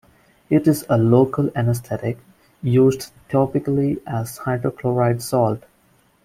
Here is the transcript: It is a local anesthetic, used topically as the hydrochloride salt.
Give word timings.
It 0.49 0.67
is 0.67 0.83
a 0.89 0.97
local 0.97 1.51
anesthetic, 1.55 2.17
used 2.63 3.11
topically 3.29 4.01
as 4.07 4.37
the 4.37 4.41
hydrochloride 4.45 5.21
salt. 5.21 5.63